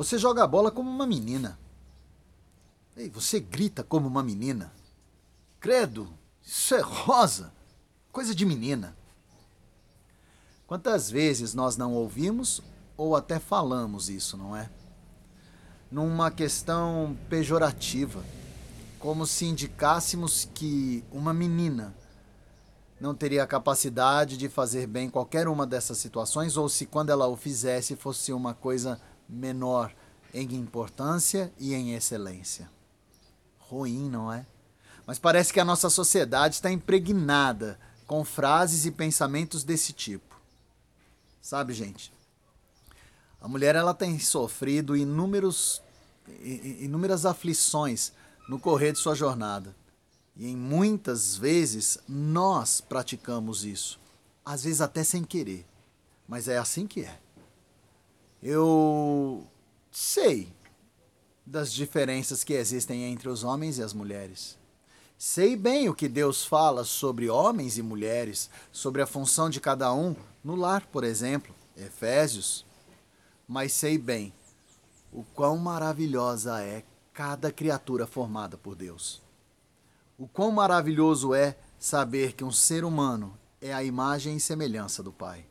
Você 0.00 0.16
joga 0.16 0.42
a 0.42 0.46
bola 0.46 0.70
como 0.70 0.88
uma 0.88 1.06
menina. 1.06 1.58
Ei, 2.96 3.10
você 3.10 3.38
grita 3.38 3.84
como 3.84 4.08
uma 4.08 4.22
menina. 4.22 4.72
Credo, 5.60 6.08
isso 6.42 6.74
é 6.74 6.80
rosa, 6.80 7.52
coisa 8.10 8.34
de 8.34 8.46
menina. 8.46 8.96
Quantas 10.66 11.10
vezes 11.10 11.52
nós 11.52 11.76
não 11.76 11.92
ouvimos 11.92 12.62
ou 12.96 13.14
até 13.14 13.38
falamos 13.38 14.08
isso, 14.08 14.38
não 14.38 14.56
é? 14.56 14.70
Numa 15.92 16.30
questão 16.30 17.14
pejorativa, 17.28 18.24
como 18.98 19.26
se 19.26 19.44
indicássemos 19.44 20.48
que 20.54 21.04
uma 21.12 21.34
menina 21.34 21.94
não 22.98 23.14
teria 23.14 23.42
a 23.42 23.46
capacidade 23.46 24.38
de 24.38 24.48
fazer 24.48 24.86
bem 24.86 25.10
qualquer 25.10 25.46
uma 25.46 25.66
dessas 25.66 25.98
situações, 25.98 26.56
ou 26.56 26.70
se 26.70 26.86
quando 26.86 27.10
ela 27.10 27.28
o 27.28 27.36
fizesse 27.36 27.96
fosse 27.96 28.32
uma 28.32 28.54
coisa 28.54 28.98
menor 29.30 29.94
em 30.34 30.54
importância 30.54 31.52
e 31.58 31.74
em 31.74 31.94
excelência. 31.94 32.70
Ruim, 33.58 34.08
não 34.08 34.32
é? 34.32 34.46
Mas 35.06 35.18
parece 35.18 35.52
que 35.52 35.60
a 35.60 35.64
nossa 35.64 35.88
sociedade 35.88 36.56
está 36.56 36.70
impregnada 36.70 37.78
com 38.06 38.24
frases 38.24 38.86
e 38.86 38.90
pensamentos 38.90 39.64
desse 39.64 39.92
tipo. 39.92 40.40
Sabe, 41.40 41.72
gente? 41.72 42.12
A 43.40 43.48
mulher 43.48 43.74
ela 43.74 43.94
tem 43.94 44.18
sofrido 44.18 44.96
inúmeros, 44.96 45.80
inúmeras 46.80 47.24
aflições 47.24 48.12
no 48.48 48.58
correr 48.58 48.92
de 48.92 48.98
sua 48.98 49.14
jornada. 49.14 49.74
E 50.36 50.46
em 50.46 50.56
muitas 50.56 51.36
vezes 51.36 51.98
nós 52.08 52.80
praticamos 52.80 53.64
isso, 53.64 53.98
às 54.44 54.64
vezes 54.64 54.80
até 54.80 55.02
sem 55.02 55.24
querer, 55.24 55.66
mas 56.26 56.48
é 56.48 56.58
assim 56.58 56.86
que 56.86 57.02
é. 57.02 57.18
Eu 58.42 59.46
sei 59.90 60.48
das 61.44 61.72
diferenças 61.72 62.42
que 62.42 62.54
existem 62.54 63.04
entre 63.04 63.28
os 63.28 63.44
homens 63.44 63.78
e 63.78 63.82
as 63.82 63.92
mulheres. 63.92 64.56
Sei 65.18 65.54
bem 65.54 65.88
o 65.88 65.94
que 65.94 66.08
Deus 66.08 66.44
fala 66.44 66.82
sobre 66.82 67.28
homens 67.28 67.76
e 67.76 67.82
mulheres, 67.82 68.48
sobre 68.72 69.02
a 69.02 69.06
função 69.06 69.50
de 69.50 69.60
cada 69.60 69.92
um 69.92 70.16
no 70.42 70.56
lar, 70.56 70.86
por 70.86 71.04
exemplo, 71.04 71.54
Efésios. 71.76 72.64
Mas 73.46 73.72
sei 73.74 73.98
bem 73.98 74.32
o 75.12 75.22
quão 75.34 75.58
maravilhosa 75.58 76.62
é 76.62 76.82
cada 77.12 77.52
criatura 77.52 78.06
formada 78.06 78.56
por 78.56 78.74
Deus. 78.74 79.20
O 80.16 80.26
quão 80.26 80.50
maravilhoso 80.50 81.34
é 81.34 81.56
saber 81.78 82.32
que 82.32 82.44
um 82.44 82.52
ser 82.52 82.84
humano 82.84 83.36
é 83.60 83.74
a 83.74 83.84
imagem 83.84 84.36
e 84.36 84.40
semelhança 84.40 85.02
do 85.02 85.12
Pai. 85.12 85.49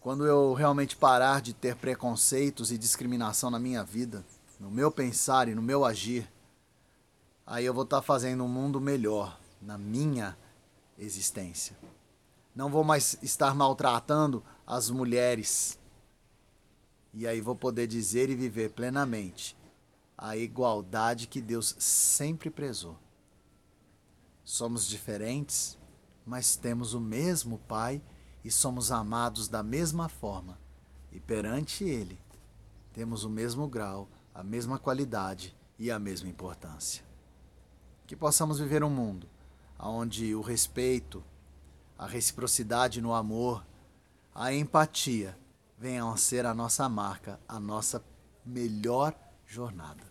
Quando 0.00 0.26
eu 0.26 0.54
realmente 0.54 0.96
parar 0.96 1.42
de 1.42 1.52
ter 1.52 1.76
preconceitos 1.76 2.72
e 2.72 2.78
discriminação 2.78 3.50
na 3.50 3.58
minha 3.58 3.84
vida, 3.84 4.24
no 4.58 4.70
meu 4.70 4.90
pensar 4.90 5.46
e 5.46 5.54
no 5.54 5.60
meu 5.60 5.84
agir, 5.84 6.26
aí 7.46 7.66
eu 7.66 7.74
vou 7.74 7.84
estar 7.84 8.00
fazendo 8.00 8.42
um 8.42 8.48
mundo 8.48 8.80
melhor 8.80 9.38
na 9.60 9.76
minha 9.76 10.34
existência. 10.98 11.76
Não 12.56 12.70
vou 12.70 12.82
mais 12.82 13.18
estar 13.22 13.54
maltratando 13.54 14.42
as 14.66 14.88
mulheres. 14.88 15.78
E 17.12 17.26
aí 17.26 17.42
vou 17.42 17.54
poder 17.54 17.86
dizer 17.86 18.30
e 18.30 18.34
viver 18.34 18.70
plenamente 18.70 19.54
a 20.16 20.34
igualdade 20.34 21.26
que 21.26 21.42
Deus 21.42 21.76
sempre 21.78 22.48
prezou. 22.48 22.96
Somos 24.44 24.86
diferentes, 24.86 25.76
mas 26.24 26.56
temos 26.56 26.94
o 26.94 27.00
mesmo 27.00 27.58
Pai 27.68 28.00
e 28.44 28.50
somos 28.50 28.90
amados 28.90 29.48
da 29.48 29.62
mesma 29.62 30.08
forma. 30.08 30.58
E 31.12 31.20
perante 31.20 31.84
Ele, 31.84 32.18
temos 32.92 33.24
o 33.24 33.30
mesmo 33.30 33.66
grau, 33.68 34.08
a 34.34 34.42
mesma 34.42 34.78
qualidade 34.78 35.56
e 35.78 35.90
a 35.90 35.98
mesma 35.98 36.28
importância. 36.28 37.04
Que 38.06 38.16
possamos 38.16 38.58
viver 38.58 38.82
um 38.82 38.90
mundo 38.90 39.28
onde 39.78 40.34
o 40.34 40.40
respeito, 40.40 41.22
a 41.98 42.06
reciprocidade 42.06 43.00
no 43.00 43.14
amor, 43.14 43.64
a 44.34 44.52
empatia 44.52 45.36
venham 45.78 46.10
a 46.10 46.16
ser 46.16 46.44
a 46.44 46.54
nossa 46.54 46.88
marca, 46.88 47.40
a 47.48 47.58
nossa 47.58 48.04
melhor 48.44 49.14
jornada. 49.46 50.04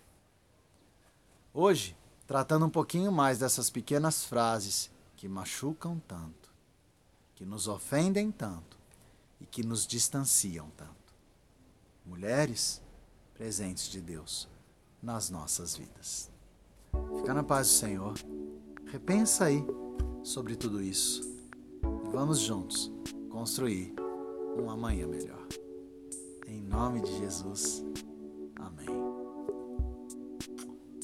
Hoje, 1.54 1.96
tratando 2.28 2.66
um 2.66 2.70
pouquinho 2.70 3.12
mais 3.12 3.40
dessas 3.40 3.70
pequenas 3.70 4.24
frases 4.24 4.92
que 5.16 5.28
machucam 5.28 6.00
tanto, 6.08 6.39
que 7.40 7.46
nos 7.46 7.70
ofendem 7.70 8.30
tanto 8.34 8.78
e 9.40 9.46
que 9.46 9.66
nos 9.66 9.88
distanciam 9.88 10.70
tanto. 10.76 11.16
Mulheres 12.06 12.82
presentes 13.34 13.88
de 13.88 14.02
Deus 14.02 14.50
nas 15.02 15.30
nossas 15.30 15.74
vidas. 15.74 16.30
Fica 17.16 17.34
na 17.34 17.42
paz 17.42 17.68
do 17.68 17.74
Senhor. 17.76 18.14
Repensa 18.92 19.46
aí 19.46 19.64
sobre 20.22 20.58
tudo 20.58 20.82
isso. 20.82 21.22
E 22.06 22.10
vamos 22.12 22.40
juntos 22.40 22.92
construir 23.30 23.94
um 24.62 24.70
amanhã 24.70 25.08
melhor. 25.08 25.48
Em 26.46 26.62
nome 26.62 27.00
de 27.00 27.20
Jesus. 27.20 27.86
Amém. 28.58 28.90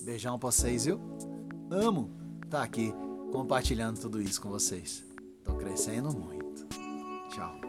Beijão 0.01 0.37
pra 0.37 0.51
vocês, 0.51 0.83
viu? 0.83 0.99
Amo 1.71 2.11
estar 2.43 2.57
tá 2.57 2.63
aqui 2.63 2.93
compartilhando 3.31 4.01
tudo 4.01 4.21
isso 4.21 4.41
com 4.41 4.49
vocês. 4.49 5.14
Tô 5.45 5.53
crescendo 5.53 6.11
muito. 6.11 6.67
Tchau. 7.29 7.64